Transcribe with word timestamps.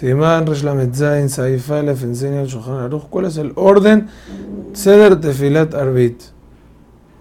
Siman 0.00 0.46
Reshlametzain 0.46 1.28
Saif 1.28 1.70
Aleph 1.70 2.02
enseña 2.04 2.40
el 2.40 2.46
Shulchan 2.46 2.76
Aruch 2.76 3.10
cuál 3.10 3.26
es 3.26 3.36
el 3.36 3.52
orden 3.54 4.08
Seder 4.72 5.20
Tefilat 5.20 5.74
Arbit. 5.74 6.22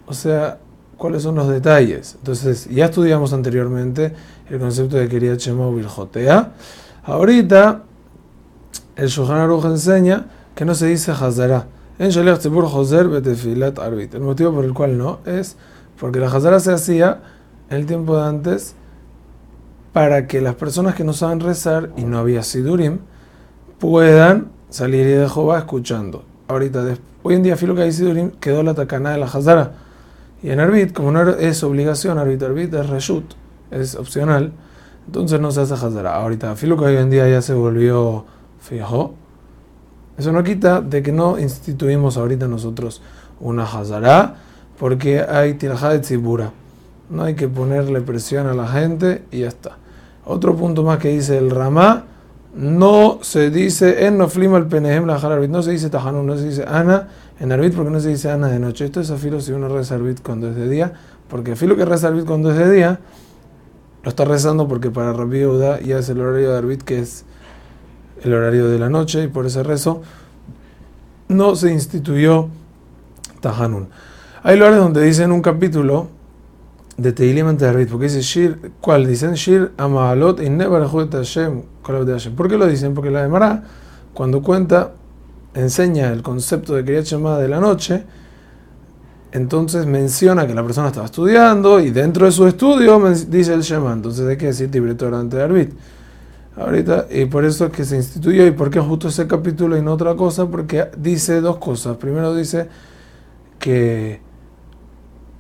O 0.08 0.14
sea, 0.14 0.60
cuáles 0.96 1.24
son 1.24 1.36
los 1.36 1.50
detalles. 1.50 2.16
Entonces, 2.20 2.70
ya 2.70 2.86
estudiamos 2.86 3.34
anteriormente 3.34 4.14
el 4.50 4.60
concepto 4.60 4.96
de 4.96 5.10
Kiryat 5.10 5.40
Shema 5.40 5.68
o 5.68 5.74
Biljotea. 5.74 6.54
Ahorita, 7.04 7.84
el 8.96 9.08
Shulchan 9.10 9.40
Aruch 9.40 9.66
enseña 9.66 10.28
que 10.56 10.64
no 10.64 10.74
se 10.74 10.88
dice 10.88 11.12
Hazara. 11.12 11.68
En 11.98 12.12
Shalech 12.12 12.40
Tzibur 12.40 12.66
Joser 12.66 13.08
Arbit. 13.78 14.14
El 14.16 14.22
motivo 14.22 14.54
por 14.54 14.64
el 14.64 14.74
cual 14.74 14.98
no 14.98 15.20
es 15.26 15.58
porque 16.00 16.22
la 16.22 16.28
Hazara 16.28 16.62
se 16.62 16.72
hacía 16.72 17.20
en 17.70 17.76
el 17.76 17.86
tiempo 17.86 18.16
de 18.16 18.24
antes 18.26 18.76
para 19.94 20.28
que 20.28 20.42
las 20.42 20.56
personas 20.56 20.96
que 20.96 21.04
no 21.04 21.14
saben 21.14 21.40
rezar 21.40 21.92
y 21.98 22.04
no 22.04 22.20
había 22.20 22.44
Sidurim 22.44 23.00
puedan 23.80 24.50
salir 24.70 25.06
de 25.06 25.28
Jehová 25.28 25.60
escuchando. 25.60 26.24
Ahorita, 26.48 26.84
hoy 27.24 27.36
en 27.36 27.44
día, 27.44 27.58
filo 27.58 27.76
que 27.76 27.84
hay 27.84 27.92
Sidurim, 27.92 28.32
quedó 28.32 28.64
la 28.64 28.74
tacana 28.74 29.12
de 29.12 29.18
la 29.18 29.26
Hazara. 29.26 29.74
Y 30.44 30.52
en 30.52 30.60
Arbit, 30.60 30.94
como 30.94 31.12
no 31.12 31.30
es 31.30 31.64
obligación, 31.64 32.18
Arbit, 32.18 32.44
Arbit 32.44 32.74
es 32.74 32.90
Reshut, 32.90 33.34
es 33.72 33.96
opcional, 33.96 34.54
entonces 35.06 35.40
no 35.40 35.52
se 35.52 35.62
hace 35.62 35.74
Hazara. 35.74 36.16
Ahorita, 36.16 36.56
filo 36.56 36.78
que 36.78 36.86
hoy 36.86 36.98
en 36.98 37.10
día 37.10 37.28
ya 37.28 37.42
se 37.42 37.54
volvió 37.54 38.26
fijo. 38.60 39.16
Eso 40.18 40.32
no 40.32 40.44
quita 40.44 40.82
de 40.82 41.02
que 41.02 41.12
no 41.12 41.40
instituimos 41.40 42.18
ahorita 42.18 42.48
nosotros 42.48 43.02
una 43.40 43.64
Hazara, 43.64 44.36
porque 44.78 45.22
hay 45.22 45.56
tirajá 45.56 45.90
de 45.90 46.00
Tzibura. 46.00 46.52
No 47.10 47.24
hay 47.24 47.36
que 47.36 47.48
ponerle 47.48 48.02
presión 48.02 48.48
a 48.48 48.54
la 48.54 48.68
gente 48.68 49.24
y 49.32 49.40
ya 49.40 49.48
está. 49.48 49.78
Otro 50.26 50.56
punto 50.56 50.84
más 50.84 51.00
que 51.00 51.10
dice 51.10 51.38
el 51.38 51.50
Ramá, 51.50 52.06
no 52.54 53.20
se 53.22 53.50
dice 53.50 54.06
en 54.06 54.18
no 54.18 54.28
flima 54.28 54.58
el 54.58 54.66
penejem 54.66 55.06
la 55.06 55.16
arbit, 55.16 55.50
no 55.50 55.62
se 55.62 55.72
dice 55.72 55.90
tajanun, 55.90 56.26
no 56.26 56.38
se 56.38 56.46
dice 56.46 56.66
ana 56.68 57.08
en 57.40 57.52
arbit 57.52 57.74
porque 57.74 57.92
no 57.92 58.00
se 58.00 58.10
dice 58.10 58.30
ana 58.32 58.48
de 58.48 58.60
noche. 58.60 58.86
Esto 58.86 59.02
es 59.02 59.12
afilo 59.12 59.40
si 59.40 59.52
uno 59.52 59.70
reza 59.70 59.96
arbit 59.96 60.22
cuando 60.22 60.50
es 60.50 60.56
de 60.56 60.68
día, 60.68 60.94
porque 61.28 61.54
afilo 61.54 61.76
que 61.76 61.86
reza 61.86 62.08
arbit 62.08 62.26
cuando 62.26 62.52
es 62.52 62.58
de 62.58 62.72
día, 62.72 63.00
lo 64.04 64.10
está 64.10 64.26
rezando 64.26 64.68
porque 64.68 64.90
para 64.90 65.14
Rabbi 65.14 65.40
Yehuda 65.40 65.82
ya 65.82 66.00
es 66.00 66.10
el 66.10 66.22
horario 66.22 66.52
de 66.52 66.58
arbit 66.58 66.84
que 66.84 67.00
es 67.00 67.26
el 68.24 68.34
horario 68.34 68.68
de 68.68 68.80
la 68.80 68.90
noche 68.90 69.24
y 69.24 69.28
por 69.28 69.46
ese 69.46 69.64
rezo 69.64 70.02
no 71.28 71.56
se 71.56 71.72
instituyó 71.72 72.50
tajanun. 73.42 73.90
Hay 74.44 74.58
lugares 74.58 74.80
donde 74.80 75.04
dicen 75.04 75.32
un 75.32 75.42
capítulo 75.42 76.08
de 77.00 77.14
Teilim 77.14 77.48
ante 77.48 77.66
Arbit, 77.66 77.90
porque 77.90 78.06
dice 78.06 78.22
Shir, 78.22 78.74
¿cuál? 78.82 79.08
Dicen 79.08 79.34
Shir 79.34 79.72
Amahalot 79.78 80.42
y 80.42 80.50
Nebarajut 80.50 81.14
Hashem, 81.14 81.64
Hashem. 81.84 82.36
¿Por 82.36 82.50
qué 82.50 82.58
lo 82.58 82.68
dicen? 82.68 82.94
Porque 82.94 83.10
la 83.10 83.22
Demara, 83.22 83.64
cuando 84.14 84.42
cuenta, 84.42 84.92
enseña 85.54 86.12
el 86.12 86.22
concepto 86.22 86.76
de 86.76 86.84
Kriyat 86.84 87.06
Shema 87.06 87.38
de 87.38 87.48
la 87.48 87.60
noche, 87.62 88.04
entonces 89.32 89.86
menciona 89.86 90.46
que 90.46 90.54
la 90.54 90.64
persona 90.64 90.88
estaba 90.88 91.06
estudiando 91.06 91.80
y 91.80 91.92
dentro 91.92 92.26
de 92.26 92.32
su 92.32 92.46
estudio 92.48 93.00
dice 93.30 93.54
el 93.54 93.62
Shema. 93.62 93.94
Entonces 93.94 94.28
hay 94.28 94.38
que 94.38 94.48
decir 94.48 94.70
Tibretor 94.70 95.14
ante 95.14 95.38
de. 95.38 95.70
Ahorita, 96.58 97.08
y 97.10 97.26
por 97.26 97.46
eso 97.46 97.68
es 97.68 97.72
que 97.72 97.86
se 97.86 97.96
instituyó, 97.96 98.46
y 98.46 98.52
por 98.52 98.70
qué 98.70 98.82
justo 98.82 99.08
ese 99.08 99.26
capítulo 99.28 99.78
y 99.78 99.82
no 99.82 99.94
otra 99.94 100.16
cosa, 100.16 100.48
porque 100.48 100.90
dice 100.98 101.40
dos 101.40 101.58
cosas. 101.58 101.96
Primero 101.96 102.36
dice 102.36 102.68
que 103.58 104.20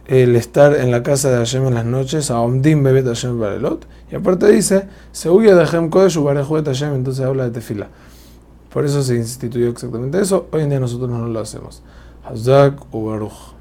el 0.09 0.35
estar 0.35 0.75
en 0.75 0.89
la 0.89 1.03
casa 1.03 1.29
de 1.29 1.37
Hashem 1.37 1.67
en 1.67 1.75
las 1.75 1.85
noches, 1.85 2.31
a 2.31 2.39
Omdim 2.39 2.81
Bebet 2.81 3.05
Hashem 3.05 3.39
Barelot, 3.39 3.85
y 4.11 4.15
aparte 4.15 4.51
dice, 4.51 4.87
se 5.11 5.29
huye 5.29 5.53
de 5.53 5.63
Hashem 5.63 5.91
Kodesh 5.91 6.17
Barejuet 6.17 6.65
Hashem, 6.65 6.95
entonces 6.95 7.23
habla 7.23 7.43
de 7.43 7.51
tefila. 7.51 7.89
Por 8.73 8.85
eso 8.85 9.03
se 9.03 9.15
instituyó 9.15 9.69
exactamente 9.69 10.19
eso, 10.19 10.47
hoy 10.51 10.63
en 10.63 10.69
día 10.69 10.79
nosotros 10.79 11.11
no 11.11 11.27
lo 11.27 11.39
hacemos. 11.39 11.83
Hazak 12.23 12.91
u 12.91 13.05
Baruch. 13.05 13.58